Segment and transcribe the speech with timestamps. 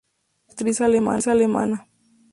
[0.51, 1.77] Actriz alemana.